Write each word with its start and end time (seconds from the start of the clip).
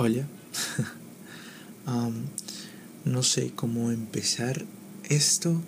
Hola. 0.00 0.24
no 3.04 3.22
sé 3.24 3.50
cómo 3.56 3.90
empezar 3.90 4.64
esto. 5.08 5.60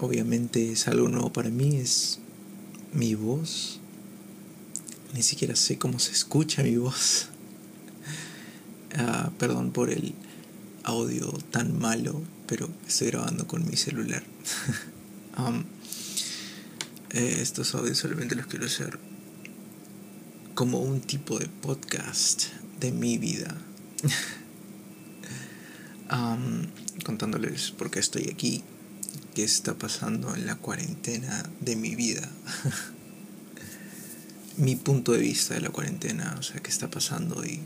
obviamente 0.00 0.72
es 0.72 0.88
algo 0.88 1.08
nuevo 1.08 1.32
para 1.32 1.50
mí, 1.50 1.76
es 1.76 2.18
mi 2.92 3.14
voz. 3.14 3.78
Ni 5.14 5.22
siquiera 5.22 5.54
sé 5.54 5.78
cómo 5.78 6.00
se 6.00 6.10
escucha 6.10 6.64
mi 6.64 6.76
voz. 6.76 7.28
Ah, 8.96 9.30
perdón 9.38 9.70
por 9.70 9.90
el 9.90 10.14
audio 10.82 11.30
tan 11.52 11.78
malo, 11.78 12.20
pero 12.48 12.68
estoy 12.88 13.08
grabando 13.08 13.46
con 13.46 13.64
mi 13.64 13.76
celular. 13.76 14.24
Eh, 17.10 17.38
estos 17.40 17.74
audios 17.74 17.96
solamente 17.96 18.34
los 18.34 18.46
quiero 18.46 18.66
hacer 18.66 18.98
como 20.58 20.80
un 20.80 21.00
tipo 21.00 21.38
de 21.38 21.46
podcast 21.46 22.46
de 22.80 22.90
mi 22.90 23.16
vida. 23.16 23.56
contándoles 27.04 27.70
por 27.70 27.92
qué 27.92 28.00
estoy 28.00 28.28
aquí, 28.32 28.64
qué 29.36 29.44
está 29.44 29.74
pasando 29.74 30.34
en 30.34 30.46
la 30.46 30.56
cuarentena 30.56 31.48
de 31.60 31.76
mi 31.76 31.94
vida. 31.94 32.28
mi 34.56 34.74
punto 34.74 35.12
de 35.12 35.20
vista 35.20 35.54
de 35.54 35.60
la 35.60 35.70
cuarentena, 35.70 36.34
o 36.36 36.42
sea, 36.42 36.60
qué 36.60 36.70
está 36.70 36.90
pasando 36.90 37.46
y 37.46 37.60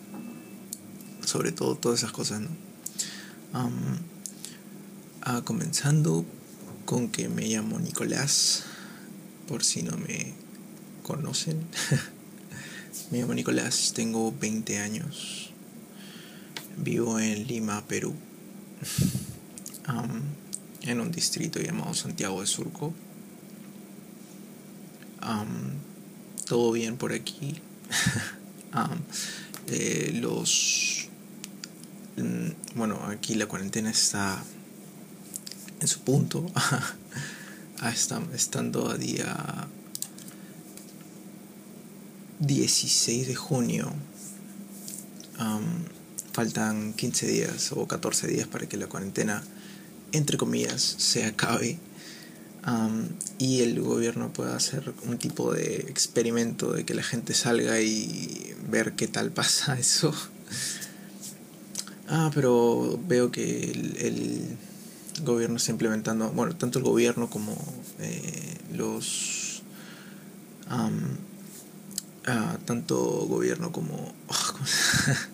sobre 1.24 1.50
todo 1.50 1.76
todas 1.76 2.00
esas 2.00 2.12
cosas, 2.12 2.42
¿no? 2.42 2.50
Ah, 5.22 5.40
comenzando 5.46 6.26
con 6.84 7.08
que 7.08 7.30
me 7.30 7.46
llamo 7.46 7.78
Nicolás, 7.78 8.64
por 9.48 9.64
si 9.64 9.82
no 9.82 9.96
me 9.96 10.34
conocen. 11.02 11.58
Me 13.10 13.20
llamo 13.20 13.32
Nicolás, 13.32 13.92
tengo 13.94 14.34
20 14.38 14.78
años. 14.78 15.50
Vivo 16.76 17.18
en 17.18 17.46
Lima, 17.46 17.82
Perú. 17.86 18.14
en 20.82 21.00
un 21.00 21.10
distrito 21.10 21.58
llamado 21.58 21.94
Santiago 21.94 22.42
de 22.42 22.46
Surco. 22.46 22.92
todo 26.46 26.72
bien 26.72 26.96
por 26.96 27.12
aquí. 27.12 27.60
Eh, 29.68 30.10
los. 30.20 31.08
Mm, 32.16 32.76
bueno, 32.76 33.00
aquí 33.06 33.36
la 33.36 33.46
cuarentena 33.46 33.90
está 33.90 34.42
en 35.80 35.88
su 35.88 36.00
punto. 36.00 36.50
estando 38.34 38.90
a 38.90 38.98
día 38.98 39.68
16 42.42 43.28
de 43.28 43.34
junio. 43.36 43.92
faltan 46.32 46.94
15 46.94 47.26
días 47.26 47.72
o 47.72 47.86
14 47.86 48.26
días 48.26 48.48
para 48.48 48.66
que 48.66 48.76
la 48.76 48.86
cuarentena, 48.88 49.44
entre 50.12 50.36
comillas, 50.38 50.82
se 50.82 51.24
acabe. 51.24 51.78
y 53.38 53.60
el 53.60 53.80
gobierno 53.80 54.32
pueda 54.32 54.56
hacer 54.56 54.92
un 55.04 55.18
tipo 55.18 55.52
de 55.52 55.86
experimento 55.88 56.72
de 56.72 56.84
que 56.84 56.94
la 56.94 57.02
gente 57.02 57.34
salga 57.34 57.80
y 57.80 58.54
ver 58.68 58.94
qué 58.94 59.06
tal 59.06 59.30
pasa 59.30 59.78
eso. 59.78 60.12
Ah, 62.08 62.30
pero 62.34 63.00
veo 63.06 63.30
que 63.30 63.70
el, 63.70 64.56
gobierno 65.24 65.58
está 65.58 65.70
implementando, 65.70 66.30
bueno, 66.32 66.56
tanto 66.56 66.78
el 66.78 66.84
gobierno 66.84 67.30
como 67.30 67.56
eh, 68.00 68.58
los 68.74 69.62
tanto 72.64 72.96
gobierno 73.26 73.72
como 73.72 74.14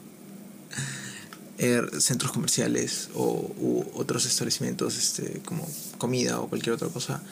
er, 1.59 2.01
centros 2.01 2.33
comerciales 2.33 3.11
o 3.15 3.53
u 3.59 3.85
otros 3.95 4.27
establecimientos 4.27 4.97
este, 4.97 5.41
como 5.45 5.69
comida 5.99 6.41
o 6.41 6.49
cualquier 6.49 6.75
otra 6.75 6.89
cosa 6.89 7.23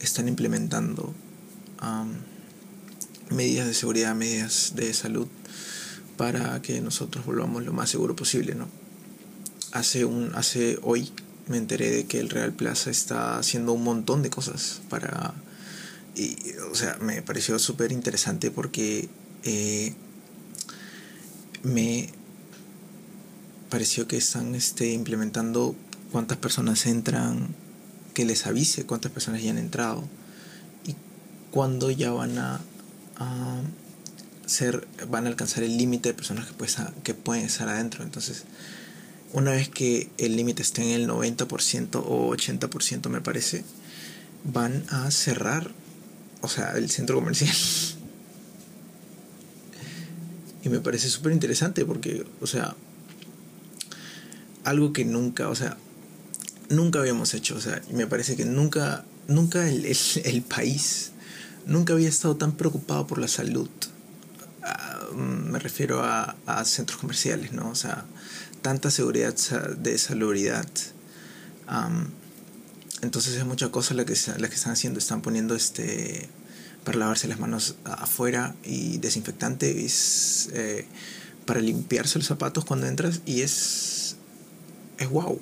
están 0.00 0.28
implementando 0.28 1.14
medidas 3.30 3.66
de 3.66 3.74
seguridad, 3.74 4.14
medidas 4.14 4.72
de 4.74 4.92
salud 4.94 5.28
para 6.16 6.60
que 6.62 6.80
nosotros 6.80 7.26
volvamos 7.26 7.64
lo 7.64 7.72
más 7.72 7.90
seguro 7.90 8.16
posible, 8.16 8.54
¿no? 8.54 8.68
Hace 9.72 10.04
un 10.04 10.32
hace 10.34 10.78
hoy 10.82 11.10
me 11.48 11.58
enteré 11.58 11.90
de 11.90 12.06
que 12.06 12.20
el 12.20 12.30
Real 12.30 12.52
Plaza 12.52 12.90
está 12.90 13.38
haciendo 13.38 13.72
un 13.72 13.84
montón 13.84 14.22
de 14.22 14.30
cosas 14.30 14.80
para 14.88 15.34
y, 16.14 16.36
o 16.70 16.74
sea, 16.74 16.96
me 17.00 17.22
pareció 17.22 17.58
súper 17.58 17.92
interesante 17.92 18.50
porque 18.50 19.08
eh, 19.42 19.94
me 21.62 22.08
pareció 23.70 24.06
que 24.06 24.16
están 24.16 24.54
este, 24.54 24.92
implementando 24.92 25.74
cuántas 26.12 26.38
personas 26.38 26.86
entran, 26.86 27.54
que 28.12 28.24
les 28.24 28.46
avise 28.46 28.86
cuántas 28.86 29.10
personas 29.10 29.42
ya 29.42 29.50
han 29.50 29.58
entrado 29.58 30.04
y 30.86 30.94
cuándo 31.50 31.90
ya 31.90 32.12
van 32.12 32.38
a, 32.38 32.60
ser, 34.46 34.86
van 35.08 35.26
a 35.26 35.28
alcanzar 35.28 35.64
el 35.64 35.76
límite 35.76 36.10
de 36.10 36.14
personas 36.14 36.46
que, 36.46 36.52
pues, 36.52 36.76
que 37.02 37.14
pueden 37.14 37.46
estar 37.46 37.68
adentro. 37.68 38.04
Entonces, 38.04 38.44
una 39.32 39.50
vez 39.50 39.68
que 39.68 40.10
el 40.18 40.36
límite 40.36 40.62
esté 40.62 40.82
en 40.82 41.00
el 41.00 41.08
90% 41.08 41.96
o 41.96 42.32
80% 42.36 43.08
me 43.08 43.20
parece, 43.20 43.64
van 44.44 44.84
a 44.90 45.10
cerrar 45.10 45.72
o 46.44 46.48
sea, 46.48 46.72
el 46.76 46.90
centro 46.90 47.16
comercial. 47.16 47.54
y 50.62 50.68
me 50.68 50.80
parece 50.80 51.10
súper 51.10 51.32
interesante 51.32 51.84
porque, 51.84 52.24
o 52.40 52.46
sea, 52.46 52.74
algo 54.64 54.92
que 54.92 55.04
nunca, 55.04 55.48
o 55.48 55.54
sea, 55.54 55.76
nunca 56.70 57.00
habíamos 57.00 57.34
hecho, 57.34 57.56
o 57.56 57.60
sea, 57.60 57.82
me 57.92 58.06
parece 58.06 58.36
que 58.36 58.44
nunca, 58.44 59.04
nunca 59.28 59.68
el, 59.68 59.86
el, 60.24 60.42
país, 60.42 61.12
nunca 61.66 61.92
había 61.92 62.08
estado 62.08 62.36
tan 62.36 62.52
preocupado 62.52 63.06
por 63.06 63.18
la 63.18 63.28
salud. 63.28 63.68
Ah, 64.62 65.00
me 65.14 65.58
refiero 65.58 66.02
a, 66.02 66.34
centros 66.64 66.98
comerciales, 66.98 67.52
¿no? 67.52 67.68
O 67.68 67.74
sea, 67.74 68.04
tanta 68.62 68.90
seguridad 68.90 69.34
de 69.76 69.98
salubridad. 69.98 70.66
Entonces 73.04 73.36
es 73.36 73.44
mucha 73.44 73.70
cosa 73.70 73.94
la 73.94 74.04
que, 74.04 74.14
están 74.14 74.72
haciendo. 74.72 74.98
Están 74.98 75.22
poniendo 75.22 75.54
este 75.54 76.28
para 76.84 76.98
lavarse 76.98 77.28
las 77.28 77.38
manos 77.38 77.76
afuera 77.84 78.54
y 78.64 78.98
desinfectante. 78.98 79.84
Es, 79.84 80.48
eh, 80.52 80.86
para 81.46 81.60
limpiarse 81.60 82.18
los 82.18 82.26
zapatos 82.26 82.64
cuando 82.64 82.86
entras 82.86 83.20
y 83.26 83.42
es 83.42 84.16
es 84.98 85.08
wow 85.08 85.38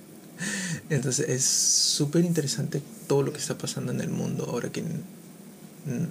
entonces 0.88 1.28
es 1.28 1.44
súper 1.44 2.24
interesante 2.24 2.82
todo 3.06 3.22
lo 3.22 3.32
que 3.32 3.38
está 3.38 3.58
pasando 3.58 3.92
en 3.92 4.00
el 4.00 4.08
mundo 4.08 4.46
ahora 4.48 4.70
que 4.70 4.82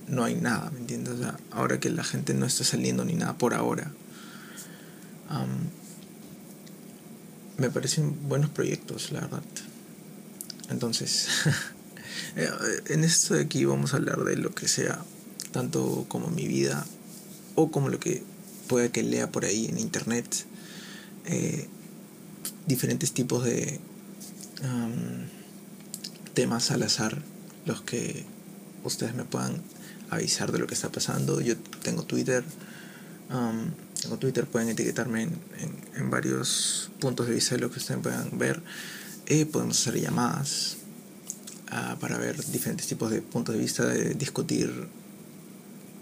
no 0.08 0.24
hay 0.24 0.36
nada 0.36 0.70
me 0.72 0.82
entiendes 0.82 1.16
ahora 1.52 1.80
que 1.80 1.90
la 1.90 2.04
gente 2.04 2.34
no 2.34 2.46
está 2.46 2.64
saliendo 2.64 3.06
ni 3.06 3.14
nada 3.14 3.38
por 3.38 3.54
ahora. 3.54 3.92
Me 7.58 7.70
parecen 7.70 8.28
buenos 8.28 8.50
proyectos 8.50 9.14
la 9.14 9.22
verdad 9.22 9.44
entonces, 10.72 11.28
eh, 12.36 12.50
en 12.88 13.04
esto 13.04 13.36
de 13.36 13.42
aquí 13.42 13.66
vamos 13.66 13.94
a 13.94 13.98
hablar 13.98 14.24
de 14.24 14.38
lo 14.38 14.56
que 14.56 14.68
sea, 14.68 15.04
tanto 15.52 16.06
como 16.08 16.28
mi 16.28 16.48
vida 16.48 16.86
o 17.56 17.72
como 17.72 17.90
lo 17.90 18.00
que 18.00 18.24
pueda 18.68 18.90
que 18.92 19.04
lea 19.04 19.32
por 19.32 19.46
ahí 19.46 19.68
en 19.68 19.78
internet. 19.78 20.46
Eh, 21.26 21.68
diferentes 22.66 23.12
tipos 23.12 23.44
de 23.44 23.80
temas 26.34 26.72
al 26.72 26.84
azar, 26.84 27.22
los 27.66 27.82
que 27.82 28.26
ustedes 28.84 29.16
me 29.16 29.26
puedan 29.26 29.62
avisar 30.10 30.52
de 30.52 30.60
lo 30.60 30.68
que 30.68 30.76
está 30.76 30.90
pasando. 30.90 31.42
Yo 31.42 31.58
tengo 31.84 32.04
Twitter. 32.04 32.44
tengo 34.02 34.18
Twitter, 34.18 34.48
pueden 34.48 34.70
etiquetarme 34.70 35.24
en, 35.24 35.32
en, 35.96 36.10
varios 36.10 36.92
puntos 37.00 37.28
de 37.28 37.36
vista 37.36 37.56
de 37.56 37.62
lo 37.62 37.72
que 37.72 37.80
ustedes 37.80 38.00
puedan 38.02 38.38
ver 38.38 38.62
podemos 39.52 39.80
hacer 39.80 40.02
llamadas 40.02 40.78
ah, 41.70 41.98
para 42.00 42.18
ver 42.18 42.44
diferentes 42.52 42.88
tipos 42.88 43.12
de 43.12 43.22
puntos 43.22 43.56
de 43.56 43.62
vista, 43.62 43.86
de 43.86 44.14
discutir 44.14 44.88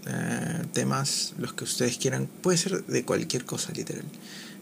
eh, 0.08 0.66
temas, 0.74 1.34
los 1.38 1.54
que 1.54 1.64
ustedes 1.64 1.98
quieran. 1.98 2.28
Puede 2.42 2.58
ser 2.58 2.86
de 2.86 3.06
cualquier 3.06 3.46
cosa, 3.46 3.72
literal. 3.74 4.06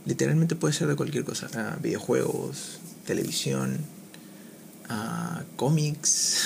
Literalmente 0.06 0.56
puede 0.56 0.74
ser 0.74 0.88
de 0.88 0.96
cualquier 0.96 1.24
cosa. 1.24 1.50
Ah, 1.56 1.78
videojuegos, 1.82 2.80
televisión, 3.06 3.78
ah, 4.90 5.44
cómics, 5.56 6.42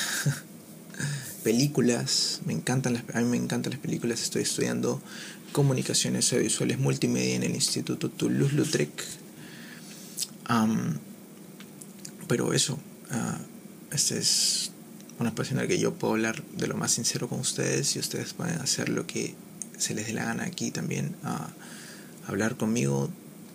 películas. 1.44 2.42
Me 2.46 2.54
encantan 2.54 2.94
las, 2.94 3.04
a 3.14 3.20
mí 3.22 3.26
me 3.26 3.38
encantan 3.38 3.72
las 3.72 3.82
películas. 3.82 4.22
Estoy 4.22 4.44
estudiando 4.44 5.02
comunicaciones 5.52 6.32
audiovisuales 6.32 6.78
multimedia 6.80 7.36
en 7.36 7.44
el 7.44 7.56
Instituto 7.56 8.10
Toulouse-Lautrec 8.10 8.92
pero 12.32 12.54
eso, 12.54 12.76
uh, 12.76 13.94
este 13.94 14.18
es 14.18 14.72
una 15.20 15.32
espacio 15.32 15.58
en 15.58 15.64
el 15.64 15.68
que 15.68 15.78
yo 15.78 15.96
puedo 15.96 16.14
hablar 16.14 16.42
de 16.54 16.66
lo 16.66 16.78
más 16.78 16.94
sincero 16.94 17.28
con 17.28 17.42
ustedes 17.42 17.94
y 17.98 18.00
ustedes 18.00 18.32
pueden 18.32 18.58
hacer 18.60 18.88
lo 18.88 19.06
que 19.06 19.36
se 19.78 19.94
les 19.94 20.08
dé 20.08 20.14
la 20.14 20.24
gana 20.24 20.46
aquí 20.46 20.72
también 20.72 21.14
a 21.26 21.50
hablar 22.28 22.56
conmigo, 22.56 23.10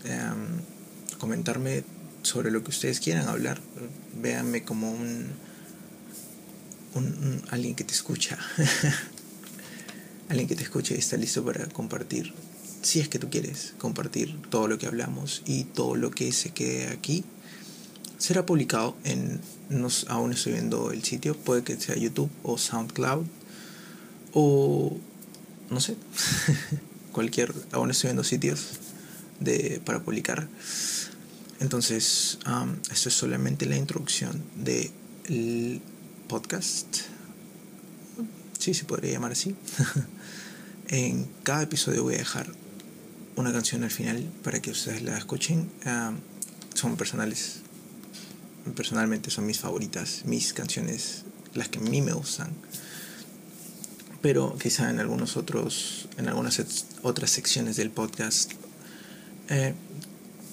em, 0.04 0.60
comentarme 1.18 1.84
sobre 2.20 2.50
lo 2.50 2.62
que 2.62 2.68
ustedes 2.68 3.00
quieran 3.00 3.28
hablar. 3.28 3.62
Véanme 4.20 4.62
como 4.62 4.92
un, 4.92 5.30
un, 6.96 7.42
alguien 7.48 7.74
que 7.74 7.84
te 7.84 7.94
escucha. 7.94 8.36
alguien 10.28 10.46
que 10.46 10.54
te 10.54 10.64
escucha 10.64 10.94
y 10.94 10.98
está 10.98 11.16
listo 11.16 11.42
para 11.42 11.64
compartir, 11.64 12.34
si 12.82 13.00
es 13.00 13.08
que 13.08 13.18
tú 13.18 13.30
quieres, 13.30 13.72
compartir 13.78 14.38
todo 14.50 14.68
lo 14.68 14.76
que 14.76 14.86
hablamos 14.86 15.40
y 15.46 15.64
todo 15.64 15.94
lo 15.94 16.10
que 16.10 16.30
se 16.32 16.50
quede 16.50 16.88
aquí. 16.88 17.24
Será 18.18 18.46
publicado 18.46 18.96
en, 19.04 19.40
aún 20.08 20.32
estoy 20.32 20.52
viendo 20.52 20.90
el 20.90 21.02
sitio, 21.02 21.36
puede 21.36 21.62
que 21.62 21.78
sea 21.78 21.96
YouTube 21.96 22.30
o 22.42 22.56
SoundCloud 22.56 23.26
o 24.32 24.98
no 25.70 25.80
sé, 25.80 25.96
cualquier, 27.12 27.52
aún 27.72 27.90
estoy 27.90 28.08
viendo 28.08 28.24
sitios 28.24 28.78
de, 29.40 29.80
para 29.84 30.02
publicar. 30.02 30.48
Entonces, 31.60 32.38
esto 32.90 33.08
es 33.08 33.14
solamente 33.14 33.66
la 33.66 33.76
introducción 33.76 34.42
del 34.56 35.80
podcast. 36.28 36.86
Sí, 38.58 38.74
se 38.74 38.84
podría 38.84 39.12
llamar 39.12 39.32
así. 39.32 39.54
en 40.88 41.28
cada 41.42 41.62
episodio 41.62 42.02
voy 42.02 42.14
a 42.14 42.18
dejar 42.18 42.46
una 43.36 43.52
canción 43.52 43.84
al 43.84 43.90
final 43.90 44.30
para 44.42 44.60
que 44.60 44.70
ustedes 44.70 45.02
la 45.02 45.16
escuchen. 45.16 45.70
son 46.74 46.96
personales. 46.96 47.60
Personalmente 48.74 49.30
son 49.30 49.46
mis 49.46 49.60
favoritas, 49.60 50.22
mis 50.24 50.52
canciones, 50.52 51.24
las 51.54 51.68
que 51.68 51.78
a 51.78 51.82
mí 51.82 52.02
me 52.02 52.12
gustan. 52.12 52.50
Pero 54.22 54.56
quizá 54.58 54.90
en 54.90 54.98
algunos 54.98 55.36
otros, 55.36 56.08
en 56.16 56.28
algunas 56.28 56.60
otras 57.02 57.30
secciones 57.30 57.76
del 57.76 57.90
podcast 57.90 58.52
eh, 59.48 59.74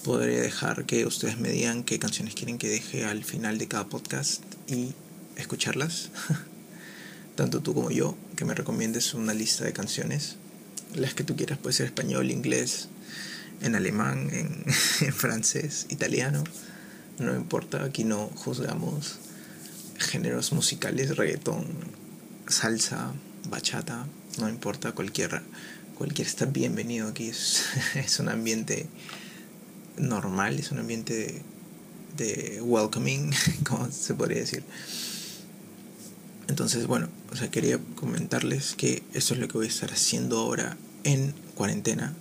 podré 0.03 0.41
dejar 0.41 0.85
que 0.85 1.05
ustedes 1.05 1.39
me 1.39 1.49
digan 1.49 1.83
qué 1.83 1.97
canciones 1.97 2.35
quieren 2.35 2.57
que 2.57 2.67
deje 2.67 3.05
al 3.05 3.23
final 3.23 3.57
de 3.57 3.67
cada 3.67 3.87
podcast 3.87 4.43
y 4.67 4.93
escucharlas. 5.37 6.09
Tanto 7.35 7.61
tú 7.61 7.73
como 7.73 7.89
yo, 7.89 8.15
que 8.35 8.45
me 8.45 8.53
recomiendes 8.53 9.13
una 9.13 9.33
lista 9.33 9.63
de 9.63 9.73
canciones. 9.73 10.35
Las 10.93 11.15
que 11.15 11.23
tú 11.23 11.35
quieras, 11.35 11.57
puede 11.57 11.73
ser 11.73 11.87
español, 11.87 12.29
inglés, 12.29 12.89
en 13.61 13.75
alemán, 13.75 14.29
en, 14.31 14.65
francés, 15.13 15.87
italiano. 15.89 16.43
No 17.19 17.35
importa, 17.35 17.83
aquí 17.83 18.03
no 18.03 18.27
juzgamos 18.35 19.19
géneros 19.97 20.51
musicales, 20.51 21.15
reggaetón, 21.15 21.65
salsa, 22.47 23.13
bachata, 23.49 24.07
no 24.39 24.49
importa, 24.49 24.93
cualquiera, 24.93 25.43
cualquier 25.95 26.27
está 26.27 26.45
bienvenido 26.45 27.07
aquí. 27.07 27.29
Es, 27.29 27.65
es 27.95 28.19
un 28.19 28.29
ambiente 28.29 28.87
normal, 29.97 30.59
es 30.59 30.71
un 30.71 30.79
ambiente 30.79 31.41
de, 32.17 32.61
welcoming, 32.61 33.31
como 33.67 33.89
se 33.91 34.13
podría 34.13 34.39
decir. 34.39 34.63
Entonces, 36.47 36.87
bueno, 36.87 37.09
o 37.31 37.35
sea, 37.35 37.49
quería 37.49 37.79
comentarles 37.95 38.75
que 38.75 39.03
eso 39.13 39.33
es 39.33 39.39
lo 39.39 39.47
que 39.47 39.57
voy 39.57 39.67
a 39.67 39.69
estar 39.69 39.91
haciendo 39.91 40.39
ahora 40.39 40.77
en 41.03 41.33
cuarentena. 41.55 42.13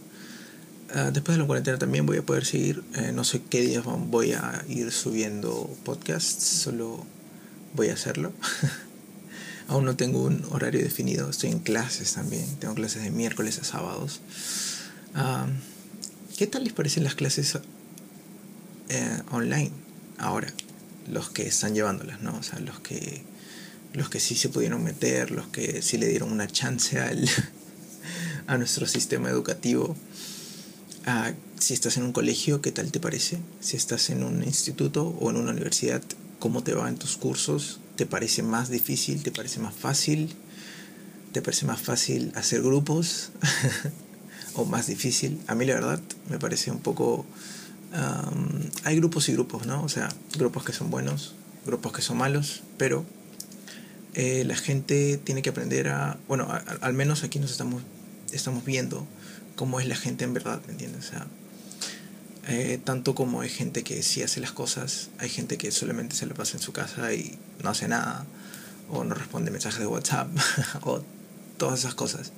Ah, 0.94 1.10
después 1.10 1.36
de 1.36 1.40
la 1.40 1.46
cuarentena 1.46 1.78
también 1.78 2.04
voy 2.04 2.18
a 2.18 2.22
poder 2.22 2.44
seguir, 2.44 2.84
eh, 2.96 3.12
no 3.14 3.24
sé 3.24 3.40
qué 3.48 3.62
días 3.62 3.82
voy 3.84 4.32
a 4.32 4.62
ir 4.68 4.92
subiendo 4.92 5.74
podcasts, 5.84 6.44
solo 6.44 7.06
voy 7.74 7.88
a 7.88 7.94
hacerlo. 7.94 8.34
Aún 9.68 9.86
no 9.86 9.96
tengo 9.96 10.22
un 10.22 10.44
horario 10.50 10.82
definido, 10.82 11.30
estoy 11.30 11.50
en 11.50 11.60
clases 11.60 12.12
también, 12.12 12.44
tengo 12.56 12.74
clases 12.74 13.02
de 13.04 13.10
miércoles 13.10 13.58
a 13.58 13.64
sábados. 13.64 14.20
Ah, 15.14 15.46
¿Qué 16.36 16.46
tal 16.46 16.64
les 16.64 16.74
parecen 16.74 17.04
las 17.04 17.14
clases 17.14 17.58
eh, 18.90 19.18
online 19.30 19.70
ahora? 20.18 20.52
Los 21.10 21.30
que 21.30 21.46
están 21.46 21.74
llevándolas, 21.74 22.20
¿no? 22.20 22.36
O 22.36 22.42
sea, 22.42 22.58
los 22.60 22.80
que, 22.80 23.22
los 23.94 24.10
que 24.10 24.20
sí 24.20 24.34
se 24.34 24.50
pudieron 24.50 24.84
meter, 24.84 25.30
los 25.30 25.46
que 25.46 25.80
sí 25.80 25.96
le 25.96 26.08
dieron 26.08 26.30
una 26.30 26.48
chance 26.48 27.00
al, 27.00 27.26
a 28.46 28.58
nuestro 28.58 28.86
sistema 28.86 29.30
educativo. 29.30 29.96
Si 31.58 31.74
estás 31.74 31.96
en 31.96 32.04
un 32.04 32.12
colegio, 32.12 32.60
¿qué 32.60 32.70
tal 32.70 32.92
te 32.92 33.00
parece? 33.00 33.38
Si 33.60 33.76
estás 33.76 34.10
en 34.10 34.22
un 34.22 34.44
instituto 34.44 35.08
o 35.20 35.30
en 35.30 35.36
una 35.36 35.50
universidad, 35.50 36.00
¿cómo 36.38 36.62
te 36.62 36.74
va 36.74 36.88
en 36.88 36.96
tus 36.96 37.16
cursos? 37.16 37.80
¿Te 37.96 38.06
parece 38.06 38.44
más 38.44 38.68
difícil? 38.68 39.24
¿Te 39.24 39.32
parece 39.32 39.58
más 39.58 39.74
fácil? 39.74 40.32
¿Te 41.32 41.42
parece 41.42 41.66
más 41.66 41.80
fácil 41.80 42.30
hacer 42.36 42.62
grupos? 42.62 43.30
o 44.54 44.64
más 44.64 44.86
difícil. 44.86 45.40
A 45.48 45.56
mí 45.56 45.64
la 45.64 45.74
verdad 45.74 46.00
me 46.30 46.38
parece 46.38 46.70
un 46.70 46.78
poco... 46.78 47.26
hay 48.84 48.96
grupos 48.96 49.28
y 49.28 49.32
grupos, 49.32 49.66
¿no? 49.66 49.82
O 49.82 49.88
sea, 49.88 50.08
grupos 50.38 50.64
que 50.64 50.72
son 50.72 50.88
buenos, 50.90 51.34
grupos 51.66 51.92
que 51.92 52.02
son 52.02 52.16
malos, 52.16 52.62
pero 52.78 53.04
eh, 54.14 54.44
la 54.46 54.56
gente 54.56 55.16
tiene 55.16 55.42
que 55.42 55.50
aprender 55.50 55.88
a... 55.88 56.16
Bueno, 56.28 56.48
al 56.80 56.92
menos 56.92 57.24
aquí 57.24 57.40
nos 57.40 57.50
estamos, 57.50 57.82
estamos 58.30 58.64
viendo 58.64 59.04
cómo 59.56 59.80
es 59.80 59.86
la 59.86 59.96
gente 59.96 60.24
en 60.24 60.34
verdad, 60.34 60.60
¿me 60.66 60.72
entiendes? 60.72 61.06
O 61.06 61.10
sea, 61.10 61.26
eh, 62.48 62.80
tanto 62.82 63.14
como 63.14 63.40
hay 63.40 63.48
gente 63.48 63.84
que 63.84 64.02
sí 64.02 64.22
hace 64.22 64.40
las 64.40 64.52
cosas, 64.52 65.10
hay 65.18 65.28
gente 65.28 65.58
que 65.58 65.70
solamente 65.70 66.16
se 66.16 66.26
lo 66.26 66.34
pasa 66.34 66.56
en 66.56 66.62
su 66.62 66.72
casa 66.72 67.14
y 67.14 67.38
no 67.62 67.70
hace 67.70 67.86
nada, 67.88 68.26
o 68.90 69.04
no 69.04 69.14
responde 69.14 69.50
mensajes 69.50 69.80
de 69.80 69.86
WhatsApp, 69.86 70.28
o 70.82 71.02
todas 71.56 71.80
esas 71.80 71.94
cosas. 71.94 72.32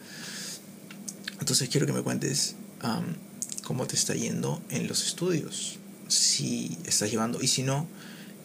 Entonces 1.41 1.69
quiero 1.69 1.87
que 1.87 1.93
me 1.93 2.03
cuentes 2.03 2.57
cómo 3.65 3.87
te 3.87 3.97
está 3.97 4.15
yendo 4.15 4.63
en 4.69 4.89
los 4.89 5.07
estudios, 5.07 5.79
si 6.09 6.77
estás 6.85 7.11
llevando 7.11 7.41
y 7.41 7.49
si 7.49 7.63
no, 7.63 7.89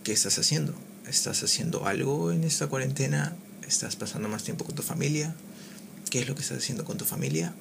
¿qué 0.04 0.14
estás 0.14 0.40
haciendo? 0.40 0.74
¿Estás 1.08 1.44
haciendo 1.44 1.86
algo 1.86 2.32
en 2.32 2.46
esta 2.46 2.68
cuarentena? 2.68 3.36
¿Estás 3.68 3.96
pasando 3.96 4.30
más 4.30 4.44
tiempo 4.44 4.64
con 4.64 4.76
tu 4.76 4.82
familia? 4.82 5.36
¿Qué 6.10 6.22
es 6.22 6.28
lo 6.28 6.36
que 6.36 6.42
estás 6.42 6.60
haciendo 6.60 6.86
con 6.86 6.98
tu 6.98 7.06
familia? 7.06 7.54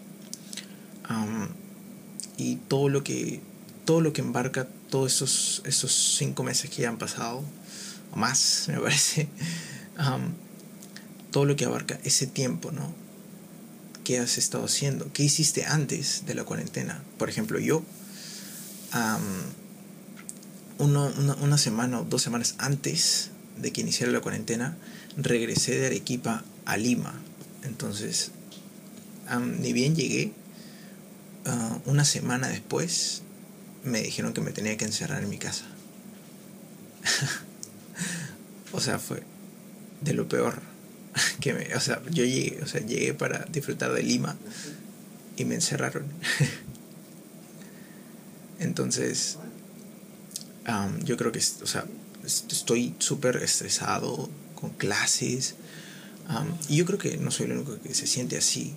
Y 2.36 2.56
todo 2.56 2.88
lo 2.88 3.02
que 3.04 3.40
todo 3.84 4.00
lo 4.02 4.12
que 4.12 4.20
embarca 4.20 4.68
todos 4.90 5.14
esos, 5.14 5.62
esos 5.64 6.16
cinco 6.18 6.42
meses 6.42 6.68
que 6.68 6.82
ya 6.82 6.90
han 6.90 6.98
pasado, 6.98 7.42
o 8.12 8.16
más, 8.16 8.66
me 8.68 8.78
parece, 8.78 9.28
todo 11.30 11.46
lo 11.46 11.56
que 11.56 11.64
abarca 11.64 11.98
ese 12.04 12.26
tiempo, 12.26 12.70
¿no? 12.70 12.92
qué 14.08 14.18
has 14.18 14.38
estado 14.38 14.64
haciendo, 14.64 15.12
qué 15.12 15.22
hiciste 15.22 15.66
antes 15.66 16.24
de 16.24 16.34
la 16.34 16.44
cuarentena. 16.44 17.02
Por 17.18 17.28
ejemplo, 17.28 17.58
yo, 17.58 17.82
una, 20.78 21.58
semana 21.58 22.00
o 22.00 22.04
dos 22.04 22.22
semanas 22.22 22.54
antes 22.56 23.32
de 23.58 23.70
que 23.70 23.82
iniciara 23.82 24.10
la 24.10 24.22
cuarentena, 24.22 24.78
regresé 25.18 25.78
de 25.78 25.88
Arequipa 25.88 26.42
a 26.64 26.78
Lima. 26.78 27.20
Entonces, 27.64 28.30
ni 29.60 29.74
bien 29.74 29.94
llegué, 29.94 30.32
ah, 31.48 31.78
una 31.86 32.04
semana 32.04 32.48
después 32.48 33.22
me 33.84 34.02
dijeron 34.02 34.32
que 34.32 34.40
me 34.40 34.52
tenía 34.52 34.76
que 34.76 34.84
encerrar 34.84 35.22
en 35.22 35.30
mi 35.30 35.38
casa. 35.38 35.64
o 38.72 38.80
sea, 38.80 38.98
fue 38.98 39.22
de 40.00 40.12
lo 40.12 40.28
peor 40.28 40.60
que 41.40 41.54
me, 41.54 41.74
o 41.74 41.80
sea, 41.80 42.02
yo 42.10 42.24
llegué, 42.24 42.60
o 42.62 42.66
sea, 42.66 42.80
llegué 42.80 43.14
para 43.14 43.44
disfrutar 43.50 43.92
de 43.92 44.02
Lima 44.02 44.36
y 45.36 45.44
me 45.44 45.54
encerraron. 45.54 46.06
Entonces, 48.58 49.38
yo 51.04 51.16
creo 51.16 51.32
que, 51.32 51.38
o 51.38 51.66
sea, 51.66 51.86
estoy 52.24 52.94
súper 52.98 53.36
estresado 53.36 54.28
con 54.54 54.70
clases. 54.70 55.54
y 56.68 56.76
yo 56.76 56.84
creo 56.84 56.98
que 56.98 57.16
no 57.16 57.30
soy 57.30 57.46
el 57.46 57.52
único 57.52 57.80
que 57.80 57.94
se 57.94 58.06
siente 58.06 58.36
así. 58.36 58.74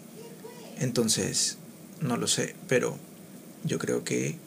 Entonces, 0.80 1.58
no 2.02 2.18
lo 2.18 2.28
sé, 2.28 2.56
pero 2.68 2.98
yo 3.64 3.80
creo 3.80 4.04
que 4.04 4.38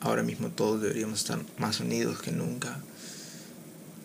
ahora 0.00 0.22
mismo 0.22 0.50
todos 0.50 0.80
deberíamos 0.80 1.20
estar 1.20 1.40
más 1.58 1.80
unidos 1.80 2.20
que 2.20 2.30
nunca 2.30 2.80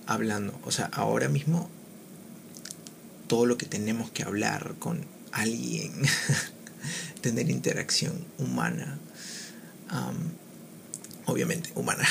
hablando. 0.08 0.60
O 0.64 0.72
sea, 0.72 0.88
ahora 0.88 1.30
mismo 1.30 1.70
todo 3.28 3.46
lo 3.46 3.58
que 3.58 3.68
tenemos 3.68 4.10
que 4.10 4.24
hablar 4.24 4.76
con 4.80 5.06
alguien, 5.32 5.94
tener 7.22 7.50
interacción 7.50 8.26
humana, 8.40 8.98
obviamente 11.26 11.72
humana. 11.76 12.08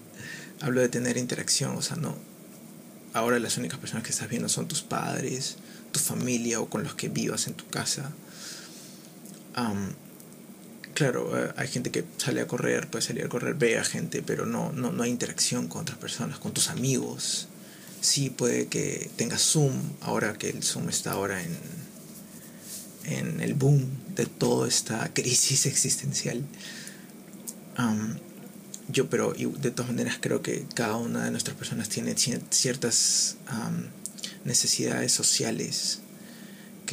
Hablo 0.60 0.80
de 0.80 0.88
tener 0.88 1.16
interacción, 1.16 1.76
o 1.76 1.82
sea, 1.82 1.96
no. 1.96 2.16
Ahora 3.12 3.40
las 3.40 3.58
únicas 3.58 3.80
personas 3.80 4.04
que 4.04 4.10
estás 4.10 4.28
viendo 4.28 4.48
son 4.48 4.68
tus 4.68 4.82
padres, 4.82 5.56
tu 5.90 5.98
familia 5.98 6.60
o 6.60 6.70
con 6.70 6.84
los 6.84 6.94
que 6.94 7.08
vivas 7.08 7.48
en 7.48 7.54
tu 7.54 7.66
casa. 7.66 8.12
Claro, 10.94 11.38
eh, 11.38 11.52
hay 11.56 11.68
gente 11.68 11.90
que 11.90 12.04
sale 12.18 12.40
a 12.40 12.46
correr, 12.46 12.88
puede 12.88 13.02
salir 13.02 13.24
a 13.24 13.28
correr, 13.28 13.54
ve 13.54 13.78
a 13.78 13.84
gente, 13.84 14.22
pero 14.22 14.46
no, 14.46 14.72
no, 14.72 14.92
no 14.92 15.02
hay 15.02 15.10
interacción 15.10 15.68
con 15.68 15.82
otras 15.82 15.98
personas, 15.98 16.38
con 16.38 16.52
tus 16.52 16.68
amigos, 16.68 17.48
sí 18.00 18.30
puede 18.30 18.66
que 18.66 19.10
tenga 19.16 19.38
Zoom, 19.38 19.72
ahora 20.00 20.34
que 20.34 20.50
el 20.50 20.62
Zoom 20.62 20.88
está 20.88 21.12
ahora 21.12 21.42
en, 21.42 21.56
en 23.04 23.40
el 23.40 23.54
boom 23.54 23.88
de 24.14 24.26
toda 24.26 24.68
esta 24.68 25.08
crisis 25.14 25.66
existencial. 25.66 26.42
yo, 28.88 29.08
pero 29.08 29.32
de 29.32 29.70
todas 29.70 29.90
maneras 29.90 30.18
creo 30.20 30.42
que 30.42 30.66
cada 30.74 30.96
una 30.96 31.24
de 31.24 31.30
nuestras 31.30 31.56
personas 31.56 31.88
tiene 31.88 32.14
ciertas 32.16 33.36
necesidades 34.44 35.12
sociales 35.12 36.00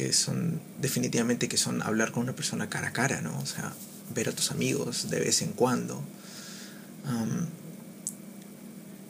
que 0.00 0.14
son 0.14 0.62
definitivamente 0.80 1.46
que 1.46 1.58
son 1.58 1.82
hablar 1.82 2.10
con 2.10 2.22
una 2.22 2.34
persona 2.34 2.70
cara 2.70 2.88
a 2.88 2.92
cara, 2.92 3.20
¿no? 3.20 3.38
O 3.38 3.44
sea, 3.44 3.74
ver 4.14 4.30
a 4.30 4.32
tus 4.32 4.50
amigos 4.50 5.10
de 5.10 5.20
vez 5.20 5.42
en 5.42 5.52
cuando. 5.52 6.02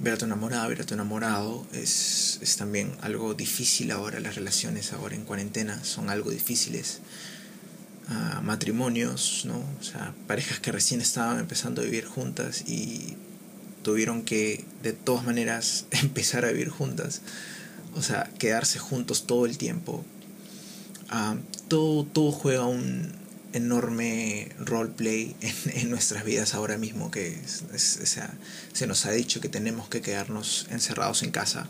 ver 0.00 0.14
a 0.14 0.18
tu 0.18 0.24
enamorada, 0.24 0.66
ver 0.66 0.80
a 0.80 0.84
tu 0.84 0.94
enamorado 0.94 1.64
es, 1.72 2.40
es, 2.42 2.56
también 2.56 2.92
algo 3.02 3.34
difícil 3.34 3.92
ahora. 3.92 4.18
Las 4.18 4.34
relaciones 4.34 4.92
ahora 4.92 5.14
en 5.14 5.24
cuarentena 5.24 5.84
son 5.84 6.10
algo 6.10 6.30
difíciles. 6.30 7.00
Uh, 8.08 8.42
matrimonios, 8.42 9.44
¿no? 9.44 9.58
O 9.58 9.84
sea, 9.84 10.12
parejas 10.26 10.58
que 10.58 10.72
recién 10.72 11.00
estaban 11.00 11.38
empezando 11.38 11.82
a 11.82 11.84
vivir 11.84 12.04
juntas 12.04 12.64
y 12.66 13.16
tuvieron 13.84 14.22
que 14.24 14.64
de 14.82 14.92
todas 14.92 15.24
maneras 15.24 15.86
empezar 15.92 16.44
a 16.44 16.50
vivir 16.50 16.70
juntas. 16.70 17.20
O 17.94 18.02
sea, 18.02 18.28
quedarse 18.40 18.80
juntos 18.80 19.28
todo 19.28 19.46
el 19.46 19.56
tiempo. 19.56 20.04
Uh, 21.10 21.38
todo, 21.68 22.04
todo 22.04 22.30
juega 22.32 22.64
un, 22.66 23.12
enorme 23.52 24.48
roleplay 24.58 25.36
en, 25.40 25.54
en 25.74 25.90
nuestras 25.90 26.24
vidas 26.24 26.54
ahora 26.54 26.76
mismo, 26.78 27.10
que 27.10 27.40
se 27.46 28.86
nos 28.86 29.06
ha 29.06 29.10
dicho 29.10 29.40
que 29.40 29.48
tenemos 29.48 29.88
que 29.88 30.00
quedarnos 30.00 30.66
encerrados 30.70 31.22
en 31.22 31.30
casa. 31.30 31.68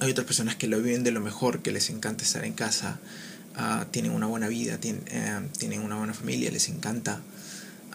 Hay 0.00 0.10
otras 0.10 0.26
personas 0.26 0.56
que 0.56 0.66
lo 0.66 0.80
viven 0.80 1.04
de 1.04 1.12
lo 1.12 1.20
mejor, 1.20 1.62
que 1.62 1.70
les 1.70 1.90
encanta 1.90 2.24
estar 2.24 2.44
en 2.44 2.54
casa, 2.54 2.98
uh, 3.56 3.84
tienen 3.90 4.12
una 4.12 4.26
buena 4.26 4.48
vida, 4.48 4.78
tienen, 4.78 5.02
uh, 5.02 5.56
tienen, 5.58 5.80
una 5.80 5.96
buena 5.96 6.12
familia, 6.12 6.50
les 6.50 6.68
encanta, 6.68 7.20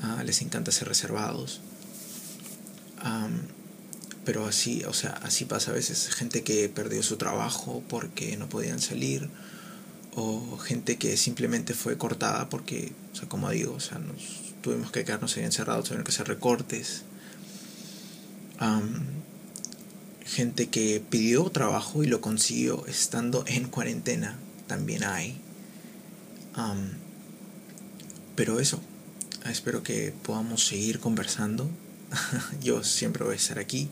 uh, 0.03 0.23
les 0.23 0.41
encanta 0.41 0.71
ser 0.71 0.87
reservados. 0.87 1.61
Pero 4.25 4.45
así, 4.45 4.83
o 4.83 4.93
sea, 4.93 5.11
así 5.23 5.45
pasa 5.45 5.71
a 5.71 5.73
veces. 5.73 6.09
Gente 6.09 6.43
que 6.43 6.67
perdió 6.67 7.01
su 7.01 7.15
trabajo 7.15 7.81
porque 7.87 8.35
no 8.35 8.49
podían 8.49 8.81
salir 8.81 9.29
o 10.19 10.57
gente 10.57 10.97
que 10.97 11.15
simplemente 11.15 11.75
fue 11.75 11.95
cortada 11.99 12.49
porque, 12.49 12.91
o 13.13 13.15
sea, 13.15 13.29
como 13.29 13.51
digo, 13.51 13.75
o 13.75 13.79
sea, 13.79 14.01
tuvimos 14.61 14.91
que 14.91 15.05
quedarnos 15.05 15.37
ahí 15.37 15.43
encerrados, 15.43 15.85
tuvieron 15.85 16.03
que 16.03 16.11
hacer 16.11 16.27
recortes. 16.27 17.03
gente 20.25 20.69
que 20.69 21.03
pidió 21.07 21.51
trabajo 21.51 22.03
y 22.03 22.07
lo 22.07 22.19
consiguió 22.19 22.83
estando 22.87 23.43
en 23.45 23.67
cuarentena, 23.67 24.39
también 24.65 25.03
hay. 25.03 25.39
pero 28.35 28.59
eso, 28.59 28.81
espero 29.45 29.83
que 29.83 30.15
podamos 30.23 30.65
seguir 30.65 30.99
conversando. 30.99 31.69
Yo 32.63 32.83
siempre 32.83 33.23
voy 33.23 33.33
a 33.33 33.37
estar 33.37 33.59
aquí. 33.59 33.87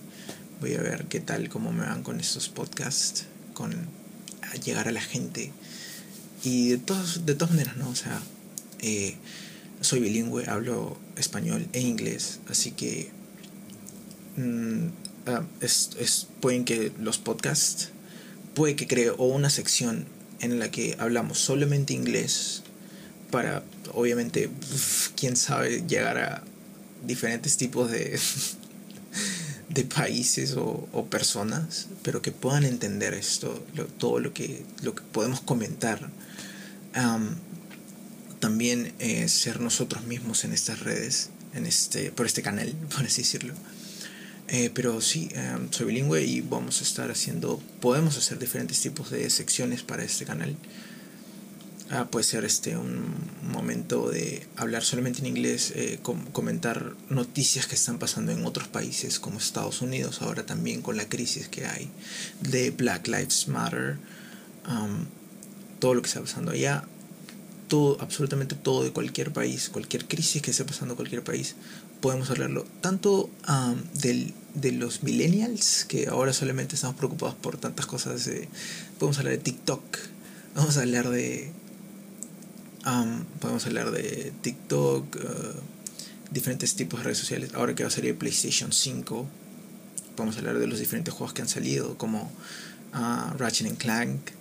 Voy 0.60 0.74
a 0.74 0.82
ver 0.82 1.06
qué 1.06 1.20
tal, 1.20 1.50
cómo 1.50 1.72
me 1.72 1.86
van 1.86 2.02
con 2.02 2.20
estos 2.20 2.50
podcasts, 2.50 3.26
con 3.54 3.76
llegar 4.64 4.88
a 4.88 4.92
la 4.92 5.02
gente 5.02 5.54
y 6.46 6.70
de, 6.70 6.78
todas 6.78 7.26
de 7.26 7.36
todas 7.36 7.54
maneras, 7.54 7.76
¿no? 7.78 7.90
O 7.90 7.96
sea, 7.96 8.22
eh, 8.80 9.16
soy 9.82 10.00
bilingüe, 10.00 10.48
hablo 10.48 10.98
español 11.18 11.68
e 11.74 11.82
inglés, 11.82 12.40
así 12.48 12.72
que 12.72 13.10
mm, 14.38 14.88
ah, 15.28 15.44
pueden 16.40 16.64
que 16.64 16.92
los 17.00 17.18
podcasts, 17.18 17.90
puede 18.54 18.76
que 18.76 18.88
cree 18.88 19.10
o 19.10 19.26
una 19.26 19.50
sección 19.50 20.06
en 20.40 20.60
la 20.60 20.70
que 20.70 20.96
hablamos 21.00 21.40
solamente 21.40 21.94
inglés 21.94 22.62
para, 23.32 23.64
obviamente, 23.94 24.50
quién 25.16 25.36
sabe, 25.36 25.84
llegar 25.88 26.18
a 26.20 26.44
diferentes 27.06 27.58
tipos 27.58 27.90
de, 27.92 28.20
de 29.76 29.84
países 29.84 30.54
o, 30.54 30.88
o, 30.94 31.06
personas, 31.06 31.88
pero 32.02 32.22
que 32.22 32.32
puedan 32.32 32.64
entender 32.64 33.14
esto, 33.14 33.64
todo 33.98 34.20
lo 34.20 34.34
que, 34.34 34.66
lo 34.82 34.96
que 34.96 35.04
podemos 35.12 35.42
comentar 35.42 36.10
también 38.40 38.94
eh, 39.00 39.28
ser 39.28 39.60
nosotros 39.60 40.06
mismos 40.06 40.46
en 40.46 40.54
estas 40.54 40.80
redes, 40.80 41.30
en 41.54 41.66
este, 41.66 42.12
por 42.12 42.26
este 42.26 42.42
canal, 42.42 42.74
por 42.96 43.06
así 43.06 43.22
decirlo. 43.22 43.54
Eh, 44.48 44.70
pero 44.74 45.02
sí, 45.02 45.30
soy 45.72 45.88
bilingüe 45.88 46.24
y 46.24 46.42
vamos 46.42 46.80
a 46.80 46.84
estar 46.84 47.12
haciendo, 47.12 47.62
podemos 47.82 48.16
hacer 48.18 48.40
diferentes 48.40 48.80
tipos 48.80 49.10
de 49.10 49.30
secciones 49.30 49.84
para 49.84 50.04
este 50.04 50.24
canal. 50.24 50.56
Ah, 51.92 52.08
puede 52.10 52.24
ser 52.24 52.46
este 52.46 52.78
un 52.78 53.14
momento 53.44 54.10
de 54.10 54.48
hablar 54.56 54.84
solamente 54.84 55.20
en 55.20 55.28
inglés, 55.28 55.72
eh, 55.76 56.00
comentar 56.32 56.94
noticias 57.10 57.68
que 57.68 57.76
están 57.76 58.00
pasando 58.00 58.32
en 58.32 58.44
otros 58.44 58.68
países 58.68 59.20
como 59.20 59.38
Estados 59.38 59.82
Unidos, 59.82 60.24
ahora 60.24 60.48
también 60.48 60.82
con 60.82 60.98
la 60.98 61.08
crisis 61.08 61.48
que 61.48 61.66
hay 61.68 61.90
de 62.42 62.72
Black 62.72 63.08
Lives 63.08 63.48
Matter 63.48 63.98
todo 65.80 65.94
lo 65.94 66.02
que 66.02 66.08
está 66.08 66.22
pasando 66.22 66.52
allá, 66.52 66.84
todo, 67.68 67.98
absolutamente 68.02 68.56
todo 68.56 68.84
de 68.84 68.92
cualquier 68.92 69.32
país, 69.32 69.70
cualquier 69.70 70.08
crisis 70.08 70.42
que 70.42 70.52
esté 70.52 70.66
pasando 70.66 70.94
en 70.94 70.96
cualquier 70.96 71.24
país, 71.24 71.56
podemos 72.02 72.30
hablarlo. 72.30 72.66
Tanto 72.82 73.30
del, 73.94 74.34
de 74.54 74.72
los 74.72 75.04
millennials, 75.04 75.86
que 75.86 76.08
ahora 76.08 76.34
solamente 76.34 76.76
estamos 76.76 76.96
preocupados 76.96 77.36
por 77.36 77.58
tantas 77.58 77.86
cosas, 77.86 78.30
podemos 78.98 79.18
hablar 79.20 79.34
de 79.34 79.40
TikTok, 79.40 79.84
vamos 80.56 80.78
a 80.78 80.82
hablar 80.82 81.10
de... 81.10 81.52
podemos 83.40 83.66
hablar 83.66 83.92
de 83.92 84.32
TikTok, 84.42 85.16
uh, 85.16 85.20
diferentes 86.32 86.76
tipos 86.76 87.00
de 87.00 87.06
redes 87.06 87.18
sociales. 87.18 87.52
Ahora 87.54 87.74
que 87.74 87.84
va 87.84 87.88
a 87.88 87.92
salir 87.92 88.18
PlayStation 88.18 88.72
5, 88.72 89.28
podemos 90.16 90.38
hablar 90.38 90.60
de 90.60 90.68
los 90.68 90.80
diferentes 90.80 91.14
juegos 91.14 91.34
que 91.34 91.42
han 91.42 91.50
salido, 91.50 91.98
como 91.98 92.32
uh, 92.94 93.38
Ratchet 93.38 93.78
Clank, 93.78 94.32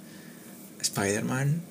Spider-Man. 0.81 1.63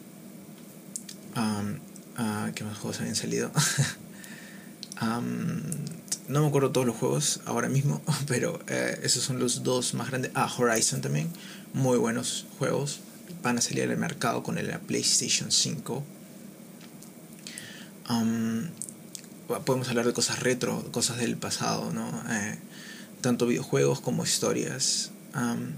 Uh, 1.35 2.51
¿Qué 2.53 2.63
más 2.63 2.77
juegos 2.77 2.99
habían 2.99 3.15
salido? 3.15 3.51
no 6.27 6.41
me 6.41 6.47
acuerdo 6.47 6.71
todos 6.71 6.87
los 6.87 6.95
juegos 6.95 7.41
ahora 7.45 7.69
mismo, 7.69 8.01
pero 8.27 8.59
eh, 8.67 8.99
esos 9.03 9.23
son 9.23 9.39
los 9.39 9.63
dos 9.63 9.93
más 9.93 10.09
grandes. 10.09 10.31
Ah, 10.35 10.51
Horizon 10.57 11.01
también. 11.01 11.29
Muy 11.73 11.97
buenos 11.97 12.45
juegos. 12.59 12.99
Van 13.41 13.57
a 13.57 13.61
salir 13.61 13.89
al 13.89 13.97
mercado 13.97 14.43
con 14.43 14.57
el 14.57 14.69
PlayStation 14.79 15.51
5. 15.51 16.03
Um, 18.09 18.67
podemos 19.65 19.89
hablar 19.89 20.05
de 20.05 20.13
cosas 20.13 20.39
retro, 20.39 20.83
cosas 20.91 21.17
del 21.17 21.37
pasado, 21.37 21.91
¿no? 21.91 22.07
Eh, 22.29 22.57
tanto 23.21 23.47
videojuegos 23.47 24.01
como 24.01 24.23
historias. 24.23 25.11
Um, 25.35 25.71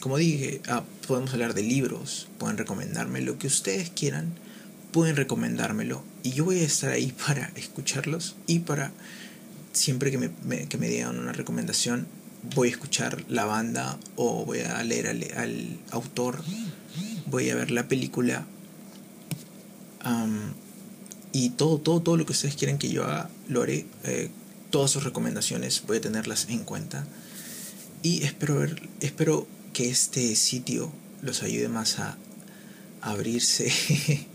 como 0.00 0.16
dije, 0.18 0.60
ah, 0.68 0.84
podemos 1.06 1.32
hablar 1.32 1.54
de 1.54 1.62
libros, 1.62 2.28
pueden 2.38 2.58
recomendarme 2.58 3.20
lo 3.20 3.38
que 3.38 3.46
ustedes 3.46 3.90
quieran, 3.90 4.34
pueden 4.92 5.16
recomendármelo 5.16 6.02
y 6.22 6.32
yo 6.32 6.44
voy 6.44 6.60
a 6.60 6.64
estar 6.64 6.90
ahí 6.90 7.12
para 7.26 7.50
escucharlos 7.56 8.36
y 8.46 8.60
para 8.60 8.92
siempre 9.72 10.10
que 10.10 10.18
me, 10.18 10.68
que 10.68 10.78
me 10.78 10.88
digan 10.88 11.18
una 11.18 11.32
recomendación 11.32 12.06
voy 12.54 12.68
a 12.68 12.70
escuchar 12.70 13.24
la 13.28 13.44
banda 13.44 13.98
o 14.14 14.44
voy 14.44 14.60
a 14.60 14.82
leer 14.82 15.08
al, 15.08 15.78
autor, 15.90 16.42
voy 17.26 17.50
a 17.50 17.54
ver 17.54 17.70
la 17.70 17.88
película 17.88 18.46
y 21.36 21.50
todo, 21.50 21.76
todo, 21.76 22.00
todo 22.00 22.16
lo 22.16 22.24
que 22.24 22.32
ustedes 22.32 22.56
quieran 22.56 22.78
que 22.78 22.88
yo 22.88 23.04
haga, 23.04 23.28
lo 23.46 23.60
haré. 23.60 23.84
Eh, 24.04 24.30
todas 24.70 24.90
sus 24.90 25.04
recomendaciones 25.04 25.82
voy 25.86 25.98
a 25.98 26.00
tenerlas 26.00 26.46
en 26.48 26.64
cuenta 26.64 27.06
y 28.02 28.24
espero 28.24 28.66
espero 29.00 29.46
que 29.74 29.90
este 29.90 30.34
sitio 30.34 30.90
los 31.20 31.42
ayude 31.42 31.68
más 31.68 31.98
a, 31.98 32.16
abrirse, 33.02 33.70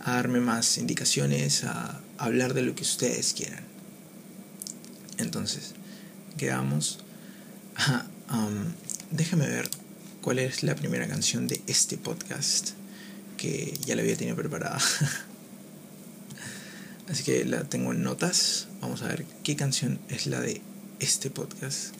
a 0.00 0.14
darme 0.16 0.40
más 0.40 0.78
indicaciones, 0.78 1.62
a, 1.62 2.00
hablar 2.18 2.54
de 2.54 2.62
lo 2.62 2.74
que 2.74 2.82
ustedes 2.82 3.34
quieran. 3.34 3.64
Entonces, 5.18 5.74
quedamos. 6.36 6.98
Um, 8.30 8.72
déjame 9.10 9.46
ver 9.46 9.68
cuál 10.22 10.38
es 10.38 10.62
la 10.62 10.74
primera 10.74 11.06
canción 11.06 11.48
de 11.48 11.60
este 11.66 11.98
podcast 11.98 12.70
que 13.36 13.78
ya 13.84 13.94
la 13.94 14.00
había 14.00 14.16
tenido 14.16 14.36
preparada. 14.36 14.78
Así 17.12 17.22
que 17.22 17.44
la 17.44 17.64
tengo 17.64 17.92
en 17.92 18.02
notas. 18.02 18.68
Vamos 18.80 19.02
a 19.02 19.08
ver 19.08 19.24
qué 19.44 19.54
canción 19.54 20.00
es 20.08 20.26
la 20.26 20.40
de 20.40 20.62
este 20.98 21.30
podcast 21.30 21.94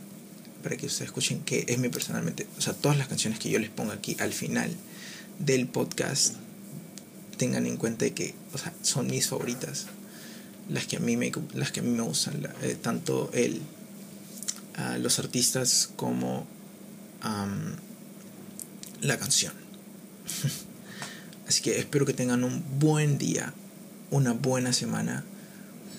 para 0.63 0.77
que 0.77 0.87
ustedes 0.87 1.09
escuchen 1.09 1.41
que 1.41 1.67
es 1.69 1.79
mi 1.79 1.89
personalmente, 1.89 2.47
o 2.57 2.61
sea, 2.61 2.73
todas 2.73 2.97
las 2.97 3.09
canciones 3.09 3.39
que 3.39 3.51
yo 3.51 3.59
les 3.59 3.69
pongo 3.69 3.93
aquí 3.93 4.17
al 4.21 4.33
final 4.33 4.71
del 5.39 5.67
podcast 5.67 6.37
tengan 7.37 7.67
en 7.67 7.77
cuenta 7.77 8.09
que, 8.11 8.35
o 8.55 8.59
sea, 8.59 8.73
son 8.83 9.09
mis 9.09 9.27
favoritas, 9.27 9.87
las 10.71 10.87
que 10.87 10.97
a 10.97 11.01
mí 11.01 11.17
me, 11.17 11.33
las 11.55 11.73
que 11.73 11.81
a 11.81 11.83
mí 11.83 11.91
me 11.91 12.03
gustan, 12.03 12.49
eh, 12.63 12.77
tanto 12.81 13.31
el, 13.35 13.61
los 15.01 15.19
artistas 15.19 15.91
como 15.97 16.47
la 19.01 19.19
canción. 19.19 19.53
Así 21.49 21.61
que 21.61 21.79
espero 21.79 22.07
que 22.07 22.15
tengan 22.15 22.45
un 22.45 22.65
buen 22.79 23.19
día, 23.19 23.53
una 24.13 24.35
buena 24.35 24.75
semana, 24.75 25.25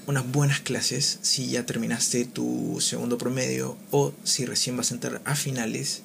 unas 0.05 0.31
buenas 0.31 0.59
clases 0.59 1.17
si 1.23 1.49
ya 1.49 1.65
terminaste 1.65 2.25
tu 2.25 2.77
segundo 2.79 3.17
promedio 3.17 3.75
o 3.89 4.13
si 4.23 4.45
recién 4.45 4.77
vas 4.77 4.91
a 4.91 4.93
entrar 4.93 5.21
a 5.25 5.35
finales. 5.35 6.03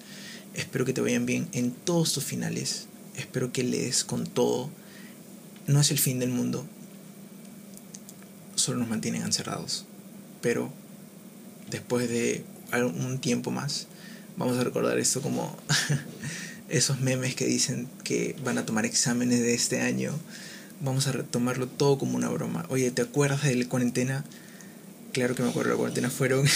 Espero 0.54 0.86
que 0.86 0.94
te 0.94 1.02
vayan 1.02 1.26
bien 1.26 1.48
en 1.52 1.70
todos 1.70 2.14
tus 2.14 2.24
finales. 2.24 2.86
Espero 3.14 3.52
que 3.52 3.62
lees 3.62 4.04
con 4.04 4.26
todo. 4.26 4.70
No 5.66 5.80
es 5.80 5.90
el 5.90 5.98
fin 5.98 6.18
del 6.18 6.30
mundo. 6.30 6.64
Solo 8.54 8.78
nos 8.78 8.88
mantienen 8.88 9.22
encerrados. 9.22 9.84
Pero 10.40 10.72
después 11.70 12.08
de 12.08 12.42
un 12.72 13.18
tiempo 13.18 13.50
más, 13.50 13.86
vamos 14.38 14.56
a 14.56 14.64
recordar 14.64 14.98
esto 14.98 15.20
como 15.20 15.54
esos 16.70 17.00
memes 17.00 17.34
que 17.34 17.44
dicen 17.44 17.86
que 18.02 18.34
van 18.42 18.56
a 18.56 18.64
tomar 18.64 18.86
exámenes 18.86 19.40
de 19.40 19.52
este 19.52 19.82
año. 19.82 20.18
Vamos 20.80 21.08
a 21.08 21.12
retomarlo 21.12 21.66
todo 21.66 21.98
como 21.98 22.16
una 22.16 22.28
broma. 22.28 22.64
Oye, 22.68 22.90
¿te 22.92 23.02
acuerdas 23.02 23.42
de 23.42 23.56
la 23.56 23.68
cuarentena? 23.68 24.24
Claro 25.12 25.34
que 25.34 25.42
me 25.42 25.48
acuerdo 25.48 25.70
de 25.70 25.74
la 25.74 25.78
cuarentena. 25.78 26.10
Fueron 26.10 26.46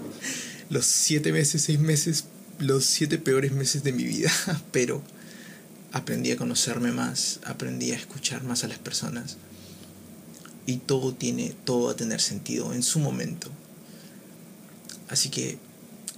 los 0.70 0.86
siete 0.86 1.32
meses, 1.32 1.62
seis 1.62 1.78
meses, 1.78 2.24
los 2.58 2.86
siete 2.86 3.18
peores 3.18 3.52
meses 3.52 3.82
de 3.84 3.92
mi 3.92 4.04
vida. 4.04 4.32
Pero 4.72 5.02
aprendí 5.92 6.32
a 6.32 6.36
conocerme 6.36 6.92
más, 6.92 7.40
aprendí 7.44 7.92
a 7.92 7.96
escuchar 7.96 8.42
más 8.42 8.64
a 8.64 8.68
las 8.68 8.78
personas. 8.78 9.36
Y 10.64 10.78
todo 10.78 11.12
tiene, 11.12 11.54
todo 11.64 11.90
a 11.90 11.96
tener 11.96 12.22
sentido 12.22 12.72
en 12.72 12.82
su 12.82 13.00
momento. 13.00 13.50
Así 15.08 15.28
que 15.28 15.58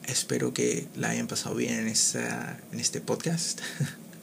espero 0.07 0.55
que 0.55 0.87
la 0.97 1.11
hayan 1.11 1.27
pasado 1.27 1.57
bien 1.57 1.75
en, 1.75 1.89
esta, 1.89 2.61
en 2.71 2.79
este 2.79 3.01
podcast. 3.01 3.61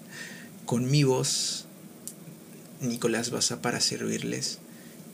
Con 0.65 0.89
mi 0.89 1.03
voz, 1.03 1.66
Nicolás 2.81 3.31
Baza 3.31 3.61
para 3.61 3.81
servirles. 3.81 4.59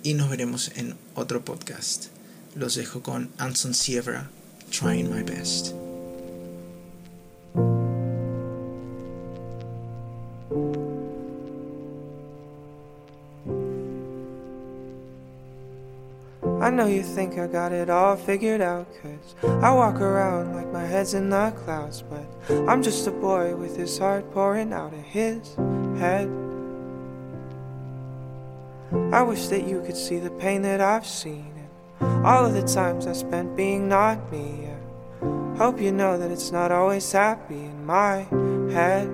Y 0.04 0.16
nos 0.16 0.30
veremos 0.30 0.72
en 0.76 0.96
otro 1.16 1.46
podcast. 1.46 2.08
Los 2.56 2.76
dejo 2.76 3.02
con 3.02 3.30
Anson 3.38 3.74
Sierra, 3.74 4.30
Trying 4.70 5.10
My 5.14 5.24
Best. 5.24 5.74
I 16.64 16.70
know 16.70 16.88
you 16.88 17.04
think 17.04 17.38
I 17.38 17.48
got 17.48 17.74
it 17.74 17.90
all 17.90 18.16
figured 18.16 18.62
out, 18.62 18.88
cause 19.02 19.36
I 19.62 19.70
walk 19.72 19.96
around 19.96 20.56
like 20.56 20.72
my 20.72 20.86
head's 20.86 21.14
in 21.14 21.30
the 21.30 21.52
clouds, 21.66 22.04
but 22.04 22.26
I'm 22.70 22.82
just 22.82 23.06
a 23.06 23.12
boy 23.12 23.54
with 23.56 23.76
his 23.76 23.98
heart 23.98 24.32
pouring 24.34 24.72
out 24.72 24.94
of 24.94 25.04
his 25.04 25.56
head. 26.00 26.30
I 29.12 29.22
wish 29.22 29.48
that 29.48 29.68
you 29.68 29.82
could 29.82 29.98
see 29.98 30.20
the 30.20 30.30
pain 30.30 30.62
that 30.64 30.82
I've 30.82 31.06
seen, 31.06 31.54
and 32.00 32.26
all 32.26 32.46
of 32.46 32.54
the 32.54 32.62
times 32.62 33.08
I 33.08 33.14
spent 33.14 33.56
being 33.56 33.90
not 33.90 34.32
me. 34.32 34.68
I 35.22 35.58
hope 35.58 35.80
you 35.80 35.92
know 35.92 36.18
that 36.18 36.30
it's 36.32 36.52
not 36.52 36.72
always 36.72 37.12
happy 37.12 37.56
in 37.56 37.86
my 37.86 38.28
head, 38.72 39.08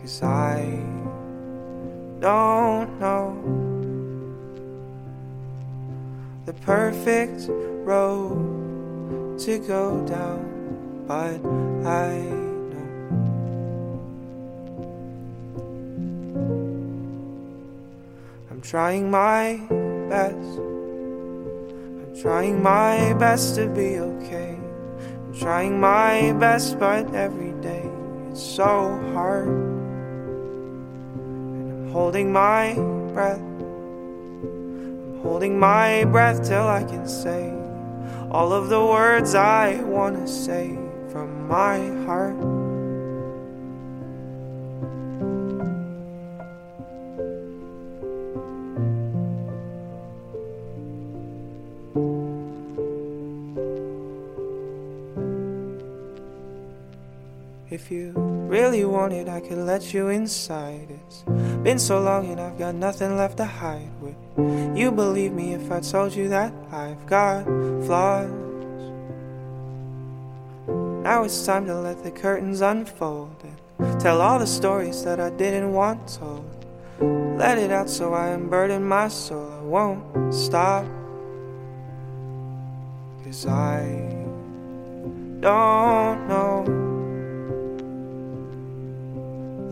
cause 0.00 0.22
I 0.22 0.64
don't 2.20 3.00
know 3.00 3.36
the 6.46 6.52
perfect 6.52 7.46
road 7.84 9.38
to 9.40 9.58
go 9.60 10.06
down, 10.06 11.04
but 11.06 11.40
I 11.86 12.45
I'm 18.50 18.60
trying 18.60 19.10
my 19.10 19.60
best. 20.08 20.36
I'm 20.36 22.20
trying 22.20 22.62
my 22.62 23.12
best 23.14 23.56
to 23.56 23.68
be 23.68 23.98
okay. 23.98 24.54
I'm 24.54 25.34
trying 25.34 25.80
my 25.80 26.32
best, 26.32 26.78
but 26.78 27.12
every 27.14 27.52
day 27.60 27.90
it's 28.30 28.42
so 28.42 29.00
hard. 29.12 29.48
And 31.18 31.72
I'm 31.72 31.92
holding 31.92 32.32
my 32.32 32.74
breath 33.12 33.40
I'm 33.40 35.20
holding 35.22 35.58
my 35.58 36.04
breath 36.04 36.46
till 36.46 36.68
I 36.68 36.84
can 36.84 37.08
say 37.08 37.52
all 38.30 38.52
of 38.52 38.68
the 38.68 38.84
words 38.84 39.34
I 39.34 39.82
want 39.82 40.16
to 40.16 40.28
say 40.28 40.78
from 41.10 41.48
my 41.48 41.78
heart. 42.04 42.55
If 57.68 57.90
you 57.90 58.12
really 58.14 58.84
wanted, 58.84 59.28
I 59.28 59.40
could 59.40 59.58
let 59.58 59.92
you 59.92 60.06
inside. 60.06 60.86
It's 60.88 61.24
been 61.64 61.80
so 61.80 62.00
long 62.00 62.30
and 62.30 62.40
I've 62.40 62.56
got 62.56 62.76
nothing 62.76 63.16
left 63.16 63.38
to 63.38 63.44
hide. 63.44 63.90
Would 64.00 64.78
you 64.78 64.92
believe 64.92 65.32
me 65.32 65.52
if 65.52 65.72
I 65.72 65.80
told 65.80 66.14
you 66.14 66.28
that 66.28 66.52
I've 66.70 67.04
got 67.06 67.44
flaws? 67.84 68.30
Now 71.02 71.24
it's 71.24 71.44
time 71.44 71.66
to 71.66 71.74
let 71.74 72.04
the 72.04 72.12
curtains 72.12 72.60
unfold 72.60 73.34
and 73.80 74.00
tell 74.00 74.20
all 74.20 74.38
the 74.38 74.46
stories 74.46 75.02
that 75.02 75.18
I 75.18 75.30
didn't 75.30 75.72
want 75.72 76.06
told. 76.06 76.66
Let 77.36 77.58
it 77.58 77.72
out 77.72 77.90
so 77.90 78.14
I 78.14 78.28
unburden 78.28 78.84
my 78.84 79.08
soul. 79.08 79.50
I 79.52 79.62
won't 79.62 80.32
stop. 80.32 80.86
Cause 83.24 83.44
I 83.44 83.82
don't 85.40 86.28
know 86.28 86.75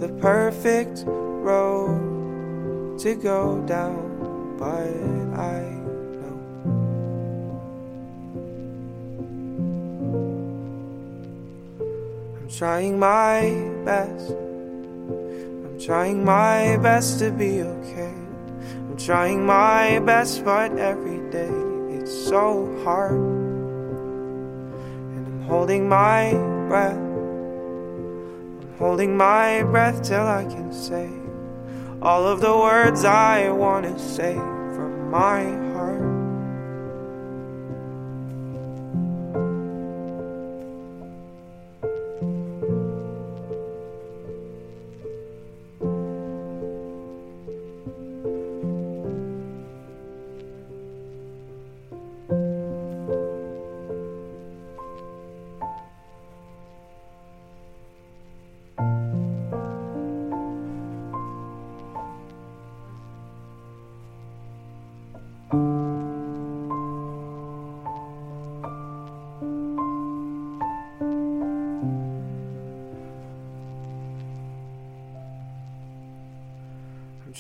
the 0.07 0.13
perfect 0.21 1.05
road 1.07 2.99
to 2.99 3.15
go 3.15 3.59
down, 3.67 4.59
but 4.59 4.93
I 5.41 5.65
know 6.13 6.37
I'm 12.37 12.49
trying 12.51 12.99
my 12.99 13.49
best. 13.87 14.29
I'm 14.29 15.81
trying 15.81 16.23
my 16.23 16.77
best 16.83 17.19
to 17.21 17.31
be 17.31 17.63
okay. 17.63 18.15
I'm 18.69 18.99
trying 18.99 19.47
my 19.47 20.01
best, 20.01 20.45
but 20.45 20.77
every 20.77 21.21
day 21.31 21.57
it's 21.97 22.13
so 22.13 22.69
hard. 22.85 23.13
And 25.15 25.27
I'm 25.27 25.41
holding 25.49 25.89
my 25.89 26.33
breath 26.69 27.04
holding 28.79 29.17
my 29.17 29.63
breath 29.63 30.03
till 30.03 30.27
I 30.27 30.45
can 30.45 30.73
say 30.73 31.09
all 32.03 32.27
of 32.27 32.41
the 32.41 32.57
words 32.57 33.05
I 33.05 33.51
want 33.51 33.87
to 33.87 33.99
say 33.99 34.35
from 34.35 35.11
my 35.11 35.43
heart. 35.43 35.64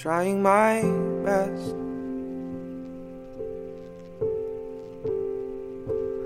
Trying 0.04 0.42
my 0.42 0.82
best. 1.24 1.72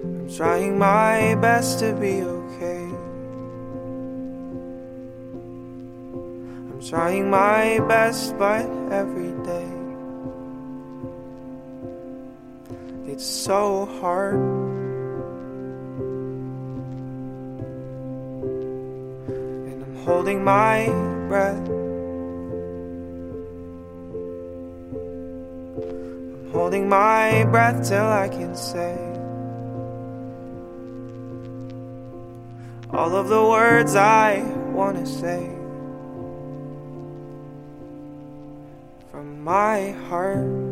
I'm 0.03 0.29
trying 0.37 0.77
my 0.77 1.37
best 1.37 1.79
to 1.79 1.93
be 1.93 2.23
okay. 2.23 2.83
I'm 6.67 6.81
trying 6.91 7.31
my 7.31 7.79
best, 7.87 8.37
but 8.37 8.67
every 8.91 9.31
day 9.47 9.71
it's 13.07 13.25
so 13.25 13.87
hard. 14.01 14.35
And 19.71 19.85
I'm 19.85 19.97
holding 20.05 20.43
my 20.43 20.89
breath 21.29 21.78
holding 26.59 26.89
my 26.89 27.45
breath 27.53 27.89
till 27.89 28.05
I 28.05 28.29
can 28.29 28.57
say 28.57 28.97
all 32.93 33.15
of 33.15 33.29
the 33.29 33.41
words 33.41 33.95
I 33.95 34.43
wanna 34.73 35.07
say 35.07 35.47
from 39.13 39.45
my 39.45 39.91
heart. 40.09 40.68